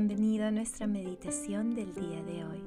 Bienvenido 0.00 0.46
a 0.46 0.52
nuestra 0.52 0.86
meditación 0.86 1.74
del 1.74 1.92
día 1.92 2.22
de 2.22 2.44
hoy. 2.44 2.62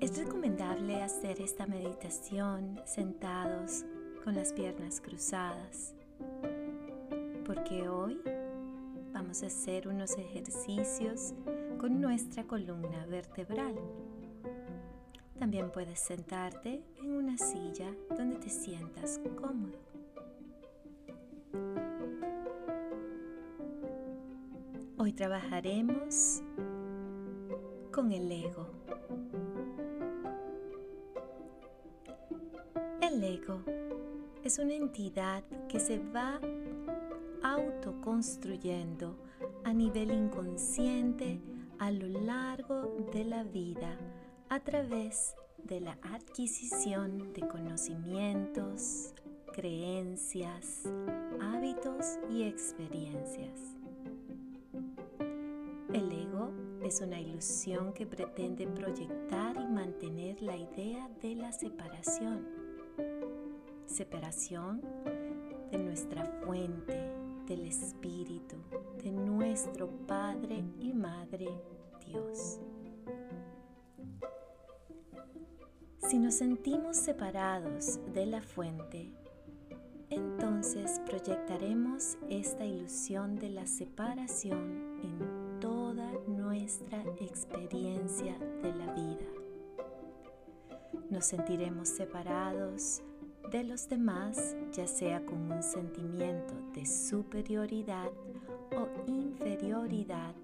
Es 0.00 0.16
recomendable 0.16 1.02
hacer 1.02 1.42
esta 1.42 1.66
meditación 1.66 2.80
sentados 2.86 3.84
con 4.24 4.36
las 4.36 4.54
piernas 4.54 5.02
cruzadas, 5.02 5.94
porque 7.44 7.90
hoy 7.90 8.18
vamos 9.12 9.42
a 9.42 9.48
hacer 9.48 9.86
unos 9.86 10.16
ejercicios 10.16 11.34
con 11.76 12.00
nuestra 12.00 12.44
columna 12.44 13.04
vertebral. 13.04 13.74
También 15.38 15.70
puedes 15.70 16.00
sentarte 16.00 16.82
en 17.02 17.12
una 17.12 17.36
silla 17.36 17.94
donde 18.16 18.36
te 18.36 18.48
sientas 18.48 19.20
cómodo. 19.36 19.87
Trabajaremos 25.16 26.42
con 27.90 28.12
el 28.12 28.30
ego. 28.30 28.68
El 33.00 33.24
ego 33.24 33.62
es 34.44 34.58
una 34.58 34.74
entidad 34.74 35.42
que 35.68 35.80
se 35.80 35.98
va 35.98 36.40
autoconstruyendo 37.42 39.18
a 39.64 39.72
nivel 39.72 40.12
inconsciente 40.12 41.40
a 41.78 41.90
lo 41.90 42.06
largo 42.06 43.08
de 43.12 43.24
la 43.24 43.42
vida 43.42 43.98
a 44.48 44.60
través 44.60 45.34
de 45.64 45.80
la 45.80 45.98
adquisición 46.02 47.32
de 47.32 47.46
conocimientos, 47.48 49.14
creencias, 49.52 50.84
hábitos 51.40 52.18
y 52.30 52.44
experiencias. 52.44 53.67
Es 56.88 57.02
una 57.02 57.20
ilusión 57.20 57.92
que 57.92 58.06
pretende 58.06 58.66
proyectar 58.66 59.54
y 59.56 59.66
mantener 59.66 60.40
la 60.40 60.56
idea 60.56 61.10
de 61.20 61.34
la 61.34 61.52
separación. 61.52 62.48
Separación 63.84 64.80
de 65.70 65.78
nuestra 65.78 66.24
fuente, 66.46 67.12
del 67.46 67.66
espíritu, 67.66 68.56
de 69.02 69.12
nuestro 69.12 69.90
Padre 70.06 70.64
y 70.80 70.94
Madre 70.94 71.48
Dios. 72.06 72.58
Si 76.08 76.18
nos 76.18 76.34
sentimos 76.34 76.96
separados 76.96 78.00
de 78.14 78.24
la 78.24 78.40
fuente, 78.40 79.12
entonces 80.08 81.02
proyectaremos 81.04 82.16
esta 82.30 82.64
ilusión 82.64 83.36
de 83.36 83.50
la 83.50 83.66
separación 83.66 85.00
en 85.02 85.37
nuestra 86.68 87.02
experiencia 87.18 88.36
de 88.62 88.74
la 88.74 88.92
vida. 88.92 89.24
Nos 91.08 91.24
sentiremos 91.24 91.88
separados 91.88 93.00
de 93.50 93.64
los 93.64 93.88
demás, 93.88 94.54
ya 94.74 94.86
sea 94.86 95.24
con 95.24 95.50
un 95.50 95.62
sentimiento 95.62 96.52
de 96.74 96.84
superioridad 96.84 98.10
o 98.76 98.86
inferioridad 99.06 100.34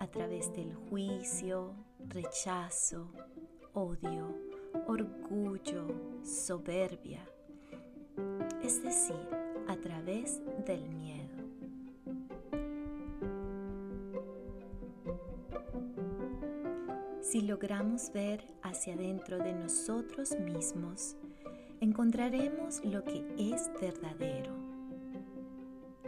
a 0.00 0.08
través 0.08 0.52
del 0.54 0.74
juicio, 0.74 1.72
rechazo, 2.08 3.08
odio, 3.74 4.34
orgullo, 4.88 5.86
soberbia, 6.24 7.24
es 8.60 8.82
decir, 8.82 9.28
a 9.68 9.76
través 9.76 10.40
del 10.66 10.88
miedo. 10.88 11.27
Si 17.30 17.42
logramos 17.42 18.10
ver 18.14 18.42
hacia 18.62 18.94
adentro 18.94 19.36
de 19.36 19.52
nosotros 19.52 20.34
mismos, 20.40 21.14
encontraremos 21.78 22.82
lo 22.86 23.04
que 23.04 23.22
es 23.36 23.70
verdadero, 23.78 24.54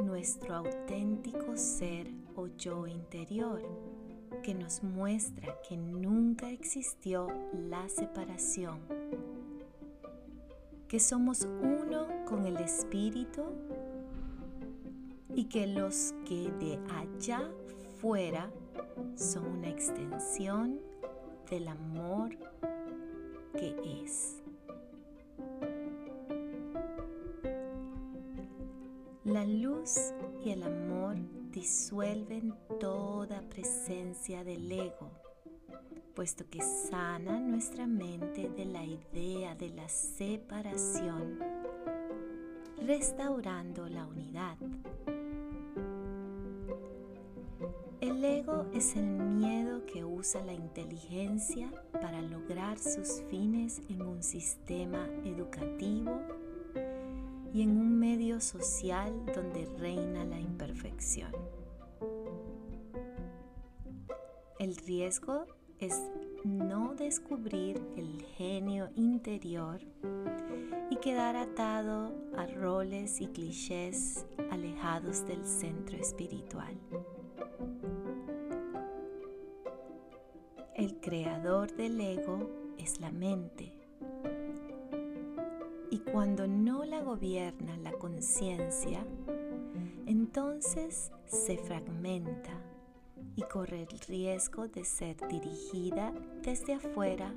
nuestro 0.03 0.55
auténtico 0.55 1.59
ser 1.59 2.11
o 2.37 2.47
yo 2.47 2.87
interior, 2.87 3.61
que 4.43 4.55
nos 4.55 4.83
muestra 4.83 5.61
que 5.69 5.77
nunca 5.77 6.49
existió 6.49 7.29
la 7.69 7.87
separación, 7.91 8.79
que 10.89 10.99
somos 10.99 11.43
uno 11.43 12.07
con 12.25 12.47
el 12.47 12.57
Espíritu 12.57 13.43
y 15.35 15.45
que 15.51 15.67
los 15.67 16.15
que 16.27 16.51
de 16.61 16.79
allá 16.95 17.43
fuera 18.01 18.51
son 19.17 19.59
una 19.59 19.69
extensión 19.69 20.89
del 21.50 21.66
amor 21.66 22.31
que 23.53 24.03
es. 24.05 24.41
La 29.25 29.44
luz 29.44 30.15
y 30.44 30.50
el 30.50 30.62
amor 30.62 31.16
disuelven 31.50 32.55
toda 32.78 33.43
presencia 33.43 34.44
del 34.44 34.71
ego, 34.71 35.10
puesto 36.15 36.49
que 36.49 36.62
sana 36.62 37.41
nuestra 37.41 37.87
mente 37.87 38.49
de 38.49 38.65
la 38.65 38.84
idea 38.84 39.56
de 39.56 39.71
la 39.71 39.89
separación, 39.89 41.39
restaurando 42.78 43.89
la 43.89 44.06
unidad. 44.06 44.56
Es 48.75 48.97
el 48.97 49.05
miedo 49.05 49.84
que 49.87 50.05
usa 50.05 50.44
la 50.44 50.53
inteligencia 50.53 51.71
para 51.93 52.22
lograr 52.22 52.78
sus 52.78 53.22
fines 53.28 53.81
en 53.88 54.03
un 54.03 54.22
sistema 54.22 55.06
educativo 55.25 56.21
y 57.53 57.62
en 57.62 57.71
un 57.78 57.99
medio 57.99 58.41
social 58.41 59.12
donde 59.34 59.66
reina 59.78 60.25
la 60.25 60.39
imperfección. 60.39 61.33
El 64.59 64.77
riesgo 64.77 65.47
es 65.78 65.99
no 66.44 66.94
descubrir 66.94 67.81
el 67.97 68.22
genio 68.37 68.91
interior 68.94 69.81
y 70.91 70.97
quedar 70.97 71.37
atado 71.37 72.15
a 72.37 72.47
roles 72.47 73.21
y 73.21 73.27
clichés 73.28 74.27
alejados 74.50 75.27
del 75.27 75.44
centro 75.47 75.97
espiritual. 75.97 76.77
El 80.91 80.99
creador 80.99 81.73
del 81.77 82.01
ego 82.01 82.51
es 82.77 82.99
la 83.01 83.12
mente. 83.12 83.73
Y 85.89 86.01
cuando 86.01 86.49
no 86.49 86.84
la 86.84 87.01
gobierna 87.01 87.77
la 87.77 87.93
conciencia, 87.93 89.06
entonces 90.06 91.12
se 91.27 91.59
fragmenta 91.59 92.51
y 93.37 93.43
corre 93.43 93.87
el 93.89 94.01
riesgo 94.01 94.67
de 94.67 94.84
ser 94.84 95.17
dirigida 95.28 96.12
desde 96.43 96.75
afuera 96.75 97.33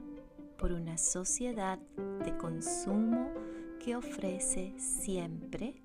por 0.58 0.72
una 0.72 0.98
sociedad 0.98 1.78
de 2.26 2.36
consumo 2.38 3.30
que 3.86 3.96
ofrece 3.96 4.74
siempre 4.80 5.76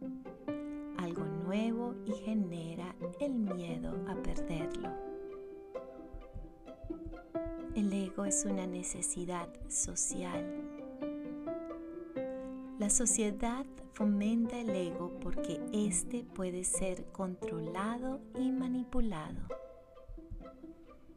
algo 0.97 1.27
nuevo 1.45 1.95
y 2.07 2.13
genera 2.13 2.97
el 3.21 3.35
miedo 3.35 3.93
a 4.09 4.15
perderlo. 4.23 5.08
El 7.79 7.93
ego 7.93 8.25
es 8.25 8.45
una 8.45 8.67
necesidad 8.67 9.49
social. 9.69 10.45
La 12.81 12.91
sociedad 12.91 13.65
fomenta 13.93 14.59
el 14.59 14.71
ego 14.71 15.13
porque 15.21 15.61
éste 15.73 16.25
puede 16.25 16.65
ser 16.65 17.05
controlado 17.13 18.19
y 18.37 18.51
manipulado. 18.51 19.39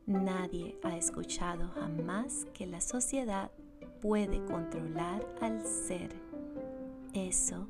Nadie 0.05 0.77
ha 0.83 0.95
escuchado 0.95 1.67
jamás 1.69 2.45
que 2.53 2.67
la 2.67 2.79
sociedad 2.79 3.49
puede 3.99 4.45
controlar 4.45 5.27
al 5.41 5.65
ser. 5.65 6.11
Eso 7.15 7.67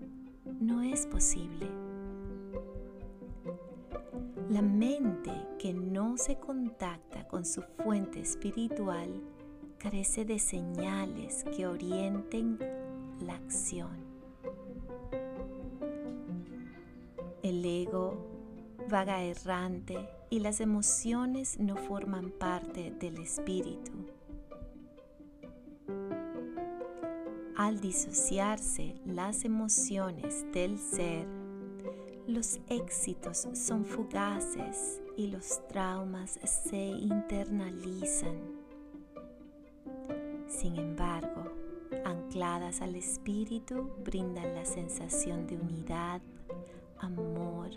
no 0.60 0.82
es 0.82 1.06
posible. 1.06 1.91
La 4.52 4.62
mente 4.62 5.32
que 5.58 5.74
no 5.74 6.18
se 6.18 6.36
contacta 6.36 7.26
con 7.26 7.46
su 7.46 7.62
fuente 7.62 8.20
espiritual 8.20 9.10
carece 9.78 10.26
de 10.26 10.40
señales 10.40 11.46
que 11.56 11.66
orienten 11.66 12.60
la 13.22 13.36
acción. 13.36 13.96
El 17.42 17.64
ego 17.64 18.18
vaga 18.90 19.24
errante 19.24 20.10
y 20.30 20.40
las 20.40 20.60
emociones 20.60 21.58
no 21.58 21.78
forman 21.78 22.30
parte 22.30 22.92
del 22.92 23.22
espíritu. 23.22 23.94
Al 27.56 27.80
disociarse 27.80 28.96
las 29.06 29.46
emociones 29.46 30.44
del 30.52 30.78
ser, 30.78 31.41
los 32.28 32.60
éxitos 32.70 33.48
son 33.54 33.86
fugaces 33.86 35.02
y 35.18 35.28
los 35.28 35.66
traumas 35.68 36.40
se 36.44 36.78
internalizan. 36.78 38.38
Sin 40.48 40.76
embargo, 40.76 41.52
ancladas 42.06 42.82
al 42.82 42.96
espíritu, 42.96 43.92
brindan 44.04 44.54
la 44.56 44.66
sensación 44.66 45.48
de 45.48 45.58
unidad, 45.58 46.22
amor, 47.00 47.70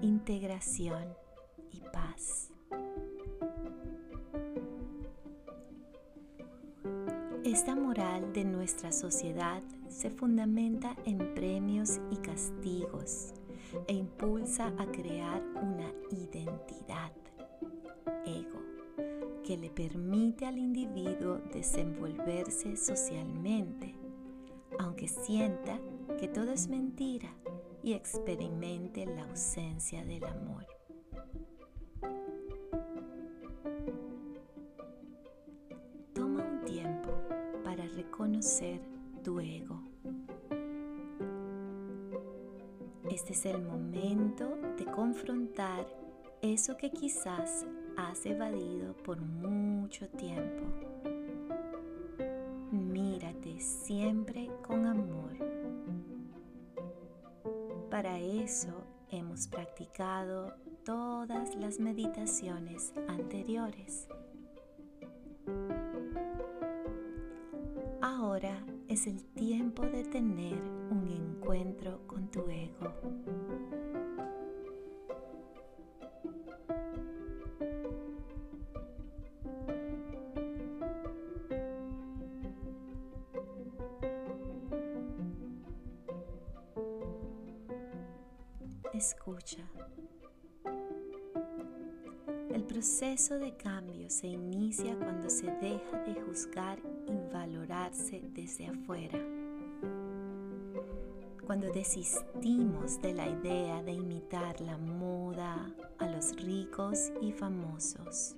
integración 0.00 1.04
y 1.70 1.80
paz. 1.92 2.50
Esta 7.44 7.76
moral 7.76 8.32
de 8.32 8.44
nuestra 8.44 8.92
sociedad 8.92 9.62
se 9.88 10.10
fundamenta 10.10 10.96
en 11.04 11.34
premios 11.34 12.00
y 12.10 12.16
castigos 12.16 13.32
e 13.86 13.94
impulsa 13.94 14.72
a 14.78 14.86
crear 14.86 15.42
una 15.62 15.92
identidad, 16.10 17.12
ego, 18.24 18.60
que 19.44 19.56
le 19.56 19.70
permite 19.70 20.46
al 20.46 20.58
individuo 20.58 21.38
desenvolverse 21.52 22.76
socialmente, 22.76 23.94
aunque 24.78 25.08
sienta 25.08 25.78
que 26.18 26.28
todo 26.28 26.52
es 26.52 26.68
mentira 26.68 27.32
y 27.82 27.92
experimente 27.92 29.06
la 29.06 29.24
ausencia 29.24 30.04
del 30.04 30.24
amor. 30.24 30.66
Toma 36.12 36.42
un 36.42 36.64
tiempo 36.64 37.10
para 37.62 37.86
reconocer 37.86 38.80
tu 39.22 39.38
ego. 39.38 39.85
Este 43.10 43.32
es 43.32 43.46
el 43.46 43.62
momento 43.62 44.58
de 44.76 44.84
confrontar 44.84 45.86
eso 46.42 46.76
que 46.76 46.90
quizás 46.90 47.64
has 47.96 48.26
evadido 48.26 48.96
por 48.96 49.20
mucho 49.20 50.08
tiempo. 50.08 50.64
Mírate 52.72 53.60
siempre 53.60 54.50
con 54.66 54.86
amor. 54.86 55.36
Para 57.90 58.18
eso 58.18 58.84
hemos 59.10 59.46
practicado 59.46 60.54
todas 60.84 61.54
las 61.54 61.78
meditaciones 61.78 62.92
anteriores. 63.08 64.08
Ahora 68.02 68.62
es 68.96 69.06
el 69.06 69.22
tiempo 69.34 69.82
de 69.82 70.04
tener 70.04 70.58
un 70.90 71.06
encuentro 71.06 72.00
con 72.06 72.30
tu 72.30 72.48
ego. 72.48 72.94
Escucha. 88.94 89.70
El 92.50 92.64
proceso 92.64 93.38
de 93.38 93.54
cambio 93.58 94.08
se 94.08 94.28
inicia 94.28 94.96
cuando 94.96 95.28
se 95.28 95.50
deja 95.60 95.98
de 96.06 96.18
juzgar 96.22 96.78
y 97.06 97.32
valorarse 97.32 98.22
desde 98.32 98.66
afuera. 98.66 99.18
Cuando 101.46 101.70
desistimos 101.70 103.00
de 103.00 103.14
la 103.14 103.28
idea 103.28 103.82
de 103.82 103.92
imitar 103.92 104.60
la 104.60 104.76
moda 104.76 105.72
a 105.98 106.06
los 106.08 106.34
ricos 106.36 107.12
y 107.20 107.32
famosos. 107.32 108.34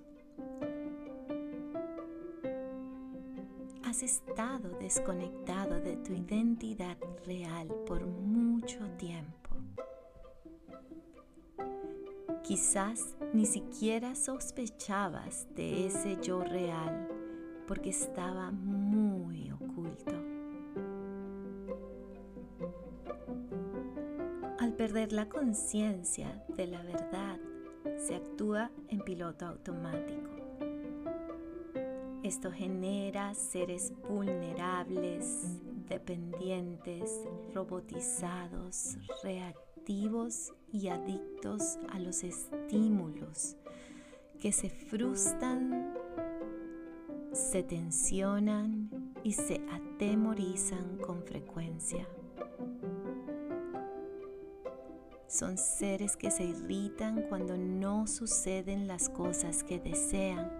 Has 3.84 4.02
estado 4.02 4.68
desconectado 4.78 5.80
de 5.80 5.96
tu 5.96 6.12
identidad 6.12 6.98
real 7.24 7.68
por 7.86 8.06
mucho 8.06 8.86
tiempo. 8.98 9.38
Quizás 12.42 13.16
ni 13.32 13.46
siquiera 13.46 14.14
sospechabas 14.14 15.46
de 15.54 15.86
ese 15.86 16.18
yo 16.22 16.42
real 16.44 17.17
porque 17.68 17.90
estaba 17.90 18.50
muy 18.50 19.52
oculto. 19.52 20.12
Al 24.58 24.72
perder 24.72 25.12
la 25.12 25.28
conciencia 25.28 26.44
de 26.56 26.66
la 26.66 26.82
verdad, 26.82 27.38
se 27.98 28.16
actúa 28.16 28.70
en 28.88 29.00
piloto 29.00 29.46
automático. 29.46 30.30
Esto 32.22 32.50
genera 32.50 33.34
seres 33.34 33.92
vulnerables, 34.08 35.60
dependientes, 35.88 37.22
robotizados, 37.54 38.96
reactivos 39.22 40.52
y 40.72 40.88
adictos 40.88 41.78
a 41.90 41.98
los 41.98 42.24
estímulos 42.24 43.56
que 44.40 44.52
se 44.52 44.70
frustran, 44.70 45.97
se 47.32 47.62
tensionan 47.62 48.90
y 49.22 49.32
se 49.32 49.60
atemorizan 49.70 50.98
con 50.98 51.22
frecuencia. 51.22 52.06
Son 55.26 55.58
seres 55.58 56.16
que 56.16 56.30
se 56.30 56.44
irritan 56.44 57.22
cuando 57.28 57.56
no 57.58 58.06
suceden 58.06 58.86
las 58.86 59.10
cosas 59.10 59.62
que 59.62 59.78
desean. 59.78 60.50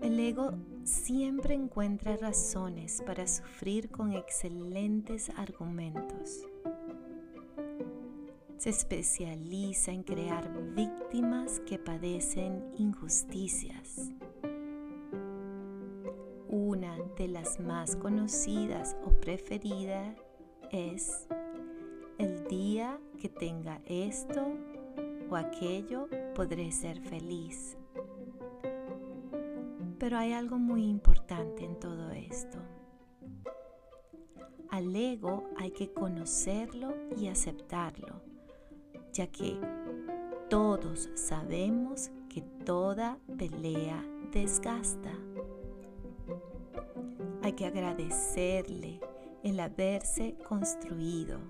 El 0.00 0.18
ego 0.20 0.52
siempre 0.84 1.54
encuentra 1.54 2.16
razones 2.16 3.02
para 3.04 3.26
sufrir 3.26 3.90
con 3.90 4.12
excelentes 4.12 5.30
argumentos. 5.30 6.46
Se 8.62 8.70
especializa 8.70 9.90
en 9.90 10.04
crear 10.04 10.48
víctimas 10.76 11.58
que 11.66 11.80
padecen 11.80 12.62
injusticias. 12.78 14.12
Una 16.48 16.96
de 17.18 17.26
las 17.26 17.58
más 17.58 17.96
conocidas 17.96 18.96
o 19.04 19.10
preferidas 19.20 20.16
es 20.70 21.26
el 22.18 22.46
día 22.46 23.00
que 23.20 23.28
tenga 23.28 23.80
esto 23.84 24.54
o 25.28 25.34
aquello 25.34 26.06
podré 26.32 26.70
ser 26.70 27.00
feliz. 27.00 27.76
Pero 29.98 30.18
hay 30.18 30.34
algo 30.34 30.56
muy 30.60 30.84
importante 30.84 31.64
en 31.64 31.80
todo 31.80 32.12
esto. 32.12 32.58
Al 34.70 34.94
ego 34.94 35.50
hay 35.56 35.72
que 35.72 35.92
conocerlo 35.92 36.94
y 37.18 37.26
aceptarlo, 37.26 38.31
ya 39.12 39.26
que 39.26 39.58
todos 40.48 41.10
sabemos 41.14 42.10
que 42.28 42.42
toda 42.64 43.18
pelea 43.38 44.04
desgasta. 44.32 45.12
Hay 47.42 47.52
que 47.52 47.66
agradecerle 47.66 49.00
el 49.42 49.60
haberse 49.60 50.36
construido. 50.48 51.40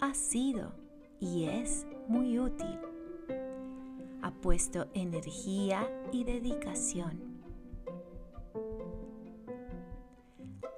Ha 0.00 0.14
sido 0.14 0.72
y 1.20 1.44
es 1.44 1.86
muy 2.08 2.38
útil. 2.38 2.78
Ha 4.22 4.30
puesto 4.32 4.86
energía 4.94 5.88
y 6.12 6.24
dedicación 6.24 7.28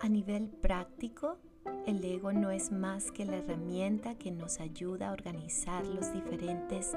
A 0.02 0.08
nivel 0.08 0.48
práctico, 0.48 1.36
el 1.86 2.04
ego 2.04 2.32
no 2.32 2.50
es 2.50 2.70
más 2.72 3.10
que 3.10 3.24
la 3.24 3.38
herramienta 3.38 4.14
que 4.14 4.30
nos 4.30 4.60
ayuda 4.60 5.08
a 5.08 5.12
organizar 5.12 5.86
los 5.86 6.12
diferentes 6.12 6.92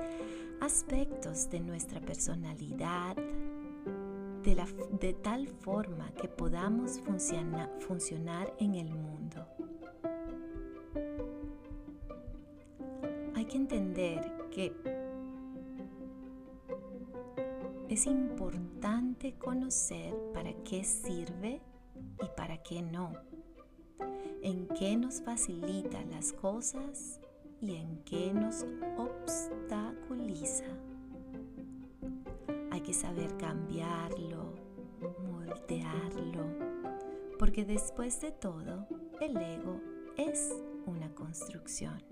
aspectos 0.62 1.50
de 1.50 1.60
nuestra 1.60 2.00
personalidad 2.00 3.16
de, 4.44 5.14
tal 5.14 5.48
forma 5.48 6.12
que 6.12 6.28
podamos 6.28 7.00
funcionar 7.80 8.54
en 8.60 8.76
el 8.76 8.94
mundo. 8.94 9.48
Hay 13.36 13.46
que 13.46 13.58
entender 13.58 14.50
que 14.52 14.74
es 17.90 18.06
importante 18.06 19.34
conocer 19.36 20.14
para 20.34 20.54
qué 20.64 20.84
sirve 20.84 21.62
y 22.22 22.28
para 22.36 22.58
qué 22.64 22.82
no, 22.82 23.14
en 24.44 24.68
qué 24.68 24.98
nos 24.98 25.22
facilita 25.22 26.04
las 26.06 26.34
cosas 26.34 27.20
y 27.62 27.76
en 27.76 28.04
qué 28.04 28.34
nos 28.34 28.66
obstaculiza. 28.98 30.66
Hay 32.70 32.82
que 32.82 32.94
saber 32.94 33.36
cambiarlo, 33.38 34.54
moldearlo, 35.32 36.44
porque 37.40 37.64
después 37.64 38.20
de 38.22 38.32
todo, 38.32 38.86
el 39.22 39.38
ego 39.38 39.80
es 40.18 40.54
una 40.86 41.10
construcción. 41.16 42.04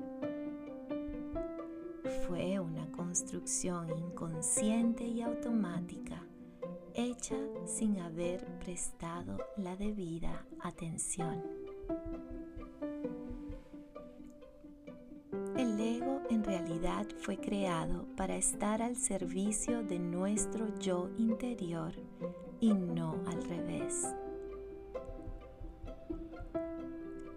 fue 2.28 2.60
una 2.60 2.90
construcción 2.92 3.90
inconsciente 3.98 5.04
y 5.04 5.22
automática 5.22 6.24
hecha 6.94 7.36
sin 7.66 8.00
haber 8.00 8.46
prestado 8.60 9.38
la 9.58 9.76
debida 9.76 10.46
atención. 10.62 11.61
El 15.58 15.80
ego 15.80 16.22
en 16.30 16.44
realidad 16.44 17.06
fue 17.20 17.38
creado 17.38 18.06
para 18.16 18.36
estar 18.36 18.82
al 18.82 18.96
servicio 18.96 19.84
de 19.84 20.00
nuestro 20.00 20.74
yo 20.80 21.10
interior 21.18 21.94
y 22.60 22.74
no 22.74 23.16
al 23.28 23.44
revés. 23.44 24.14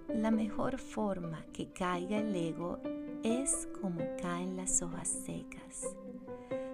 La 0.09 0.31
mejor 0.31 0.79
forma 0.79 1.45
que 1.53 1.73
caiga 1.73 2.19
el 2.19 2.35
ego 2.35 2.79
es 3.23 3.69
como 3.81 4.01
caen 4.23 4.57
las 4.57 4.81
hojas 4.81 5.09
secas, 5.09 5.97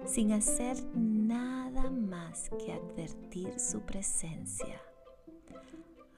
sin 0.05 0.31
hacer 0.33 0.77
nada 0.95 1.89
más 1.89 2.49
que 2.49 2.73
advertir 2.73 3.59
su 3.59 3.81
presencia. 3.81 4.81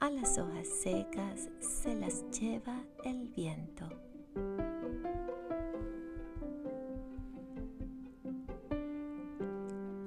A 0.03 0.09
las 0.09 0.37
hojas 0.37 0.67
secas 0.67 1.47
se 1.61 1.95
las 1.95 2.29
lleva 2.37 2.77
el 3.05 3.29
viento. 3.29 3.87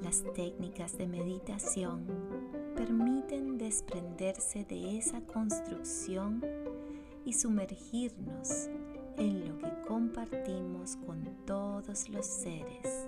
Las 0.02 0.22
técnicas 0.34 0.98
de 0.98 1.06
meditación 1.06 2.04
permiten 2.76 3.56
desprenderse 3.56 4.66
de 4.66 4.98
esa 4.98 5.22
construcción 5.22 6.44
y 7.24 7.32
sumergirnos 7.32 8.68
en 9.16 9.48
lo 9.48 9.56
que 9.56 9.80
compartimos 9.88 10.96
con 11.06 11.24
todos 11.46 12.10
los 12.10 12.26
seres, 12.26 13.06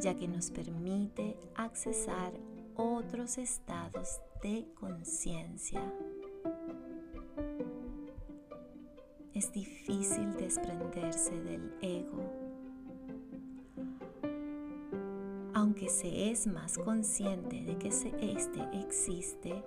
ya 0.00 0.14
que 0.14 0.26
nos 0.26 0.50
permite 0.50 1.36
accesar 1.54 2.32
otros 2.76 3.36
estados 3.36 4.22
de 4.42 4.66
conciencia. 4.74 5.82
Es 9.34 9.52
difícil 9.52 10.32
desprenderse 10.34 11.32
del 11.42 11.74
ego. 11.82 12.22
Aunque 15.52 15.88
se 15.88 16.30
es 16.30 16.46
más 16.46 16.78
consciente 16.78 17.62
de 17.64 17.76
que 17.76 17.88
este 17.88 18.12
existe, 18.72 19.62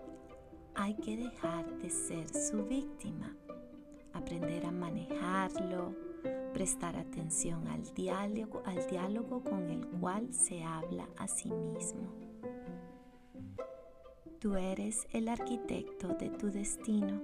hay 0.73 0.93
que 0.95 1.17
dejar 1.17 1.65
de 1.79 1.89
ser 1.89 2.29
su 2.29 2.63
víctima 2.63 3.35
aprender 4.17 4.65
a 4.65 4.71
manejarlo, 4.71 5.95
prestar 6.53 6.97
atención 6.97 7.67
al 7.67 7.83
diálogo, 7.93 8.61
al 8.65 8.87
diálogo 8.87 9.43
con 9.43 9.69
el 9.69 9.87
cual 9.87 10.33
se 10.33 10.63
habla 10.63 11.07
a 11.17 11.27
sí 11.27 11.49
mismo. 11.49 12.11
Tú 14.39 14.55
eres 14.55 15.07
el 15.13 15.29
arquitecto 15.29 16.09
de 16.09 16.29
tu 16.29 16.51
destino. 16.51 17.21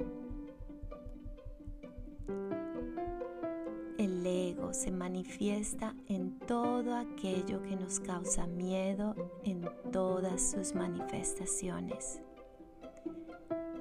Se 4.74 4.90
manifiesta 4.90 5.94
en 6.08 6.40
todo 6.40 6.96
aquello 6.96 7.62
que 7.62 7.76
nos 7.76 8.00
causa 8.00 8.48
miedo 8.48 9.16
en 9.44 9.70
todas 9.92 10.52
sus 10.52 10.74
manifestaciones. 10.74 12.20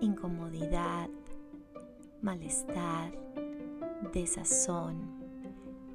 Incomodidad, 0.03 1.09
malestar, 2.21 3.11
desazón, 4.13 5.01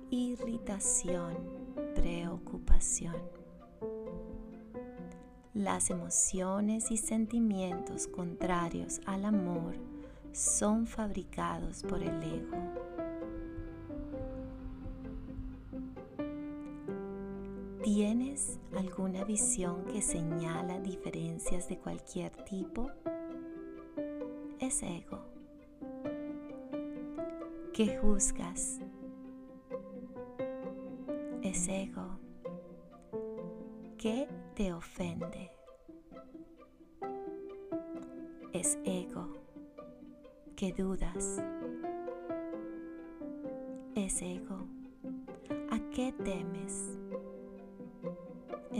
irritación, 0.09 1.37
preocupación. 1.93 3.15
Las 5.53 5.91
emociones 5.91 6.89
y 6.89 6.97
sentimientos 6.97 8.07
contrarios 8.07 8.99
al 9.05 9.25
amor 9.25 9.75
son 10.31 10.87
fabricados 10.87 11.83
por 11.83 12.01
el 12.01 12.23
ego. 12.23 12.76
¿Tienes 17.87 18.59
alguna 18.75 19.23
visión 19.23 19.85
que 19.85 20.01
señala 20.01 20.77
diferencias 20.81 21.69
de 21.69 21.77
cualquier 21.77 22.35
tipo? 22.43 22.91
Es 24.59 24.83
ego. 24.83 25.21
¿Qué 27.71 27.97
juzgas? 27.97 28.81
Es 31.41 31.69
ego. 31.69 32.19
¿Qué 33.97 34.27
te 34.53 34.73
ofende? 34.73 35.49
Es 38.51 38.77
ego. 38.83 39.29
¿Qué 40.57 40.73
dudas? 40.73 41.41
Es 43.95 44.21
ego. 44.21 44.67
¿A 45.71 45.79
qué 45.91 46.11
temes? 46.11 46.97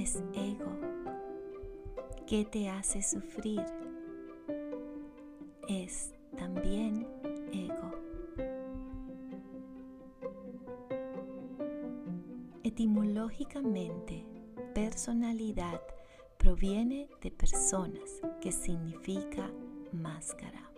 Es 0.08 0.24
ego. 0.34 0.72
¿Qué 2.26 2.46
te 2.46 2.70
hace 2.70 3.02
sufrir? 3.02 3.66
Es 5.68 6.14
también 6.38 7.06
ego. 7.52 7.92
Etimológicamente, 12.64 14.26
personalidad 14.74 15.82
proviene 16.38 17.10
de 17.22 17.30
personas, 17.30 18.22
que 18.40 18.54
significa 18.54 19.52
máscara. 19.92 20.72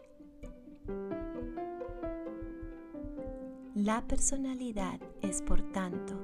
La 3.75 4.01
personalidad 4.07 5.00
es, 5.21 5.43
por 5.43 5.62
tanto, 5.71 6.15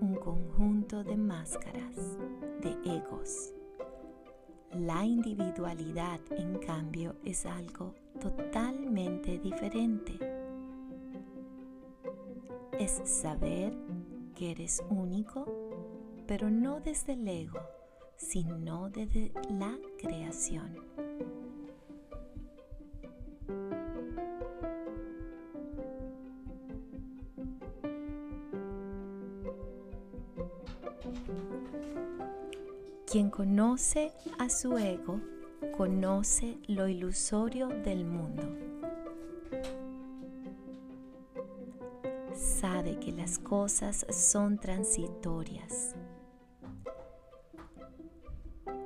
un 0.00 0.14
conjunto 0.16 1.04
de 1.04 1.16
máscaras, 1.16 2.18
de 2.60 2.76
egos. 2.84 3.52
La 4.72 5.04
individualidad, 5.04 6.20
en 6.30 6.58
cambio, 6.58 7.16
es 7.24 7.46
algo 7.46 7.94
totalmente 8.20 9.38
diferente. 9.38 10.18
Es 12.78 13.00
saber 13.04 13.72
que 14.34 14.50
eres 14.50 14.82
único, 14.90 15.46
pero 16.26 16.50
no 16.50 16.80
desde 16.80 17.14
el 17.14 17.26
ego, 17.26 17.60
sino 18.16 18.90
desde 18.90 19.32
la 19.50 19.76
creación. 19.98 20.76
Quien 33.18 33.30
conoce 33.30 34.12
a 34.38 34.48
su 34.48 34.78
ego, 34.78 35.20
conoce 35.76 36.56
lo 36.68 36.86
ilusorio 36.86 37.66
del 37.66 38.04
mundo. 38.04 38.44
sabe 42.32 43.00
que 43.00 43.10
las 43.10 43.40
cosas 43.40 44.06
son 44.10 44.56
transitorias. 44.58 45.96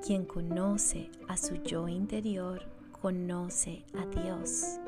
Quien 0.02 0.24
conoce 0.24 1.10
a 1.28 1.36
su 1.36 1.56
yo 1.56 1.86
interior, 1.86 2.66
conoce 3.02 3.84
a 3.92 4.06
Dios. 4.06 4.78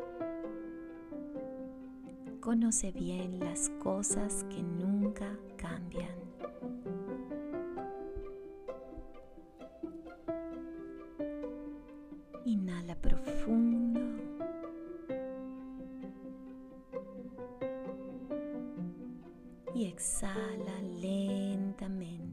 Conoce 2.40 2.92
bien 2.92 3.40
las 3.40 3.68
cosas 3.82 4.44
que 4.44 4.62
nunca 4.62 5.36
cambian. 5.58 6.33
Y 19.75 19.87
exhala 19.87 20.81
lentamente. 21.00 22.24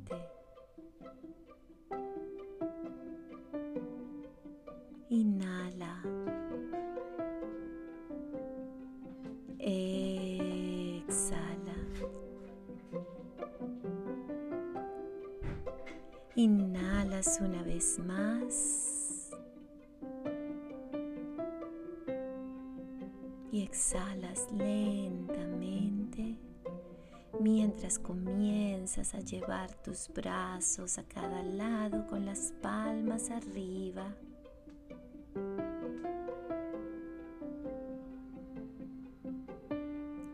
A 29.14 29.20
llevar 29.20 29.74
tus 29.84 30.08
brazos 30.14 30.98
a 30.98 31.04
cada 31.04 31.44
lado 31.44 32.06
con 32.08 32.26
las 32.26 32.54
palmas 32.62 33.30
arriba. 33.30 34.16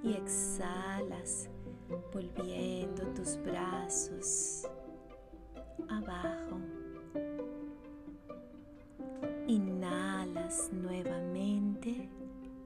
Y 0.04 0.14
exhalas 0.14 1.50
volviendo 2.14 3.04
tus 3.14 3.38
brazos 3.44 4.64
abajo. 5.90 6.60
Inhalas 9.48 10.70
nuevamente, 10.72 12.10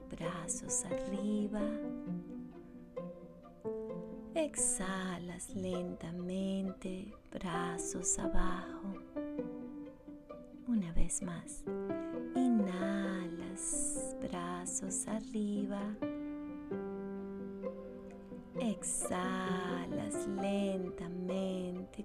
brazos 0.10 0.84
arriba. 0.86 1.62
Exhalas 4.44 5.54
lentamente, 5.54 7.14
brazos 7.32 8.18
abajo. 8.18 8.96
Una 10.68 10.92
vez 10.94 11.22
más. 11.22 11.64
Inhalas, 12.36 14.16
brazos 14.20 15.08
arriba. 15.08 15.80
Exhalas 18.60 20.28
lentamente, 20.42 22.04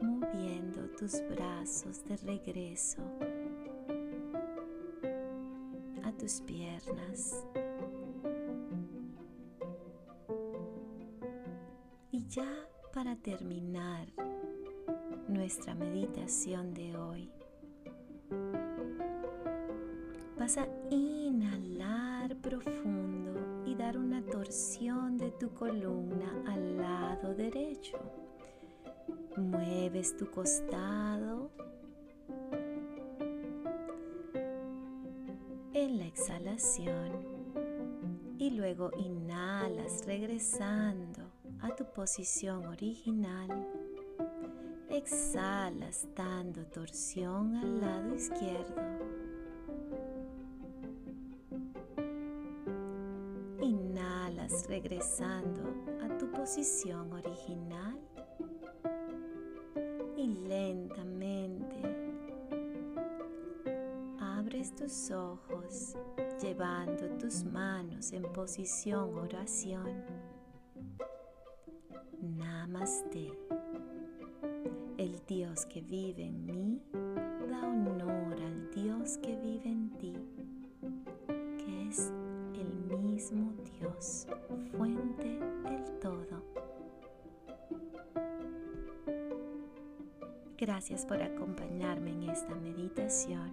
moviendo 0.00 0.88
tus 0.96 1.20
brazos 1.28 2.04
de 2.04 2.16
regreso 2.18 3.02
a 6.04 6.12
tus 6.12 6.40
piernas. 6.42 7.44
Ya 12.34 12.68
para 12.92 13.14
terminar 13.14 14.08
nuestra 15.28 15.74
meditación 15.76 16.74
de 16.74 16.96
hoy, 16.96 17.30
vas 20.36 20.58
a 20.58 20.66
inhalar 20.90 22.34
profundo 22.36 23.62
y 23.64 23.76
dar 23.76 23.96
una 23.96 24.20
torsión 24.20 25.16
de 25.16 25.30
tu 25.30 25.54
columna 25.54 26.42
al 26.48 26.76
lado 26.76 27.34
derecho. 27.34 27.98
Mueves 29.36 30.16
tu 30.16 30.28
costado 30.28 31.52
en 35.72 35.98
la 35.98 36.06
exhalación 36.06 37.12
y 38.38 38.50
luego 38.50 38.90
inhalas 38.96 40.04
regresando 40.04 41.23
a 41.64 41.74
tu 41.74 41.84
posición 41.86 42.66
original. 42.66 43.48
Exhalas 44.90 46.06
dando 46.14 46.66
torsión 46.66 47.56
al 47.56 47.80
lado 47.80 48.14
izquierdo. 48.14 48.82
Inhalas 53.62 54.66
regresando 54.68 55.62
a 56.04 56.18
tu 56.18 56.30
posición 56.30 57.10
original 57.14 57.98
y 60.18 60.26
lentamente 60.46 61.80
abres 64.20 64.74
tus 64.74 65.10
ojos 65.10 65.96
llevando 66.42 67.08
tus 67.18 67.42
manos 67.44 68.12
en 68.12 68.22
posición 68.34 69.16
oración. 69.16 70.13
Namaste. 72.74 73.30
El 74.98 75.24
Dios 75.28 75.64
que 75.66 75.80
vive 75.80 76.24
en 76.24 76.44
mí 76.44 76.82
da 77.48 77.68
honor 77.68 78.34
al 78.42 78.70
Dios 78.72 79.16
que 79.18 79.36
vive 79.36 79.70
en 79.70 79.90
ti, 79.90 80.16
que 81.56 81.88
es 81.88 82.12
el 82.54 82.98
mismo 82.98 83.52
Dios, 83.78 84.26
fuente 84.76 85.38
del 85.68 85.84
todo. 86.00 86.42
Gracias 90.58 91.06
por 91.06 91.22
acompañarme 91.22 92.10
en 92.10 92.24
esta 92.24 92.56
meditación. 92.56 93.52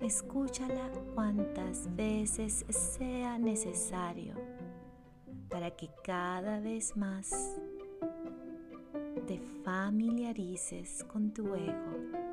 Escúchala 0.00 0.90
cuantas 1.14 1.94
veces 1.94 2.66
sea 2.68 3.38
necesario 3.38 4.34
para 5.48 5.70
que 5.70 5.88
cada 6.02 6.58
vez 6.58 6.96
más 6.96 7.60
te 9.26 9.40
familiarices 9.64 11.02
con 11.04 11.32
tu 11.32 11.54
ego 11.54 12.23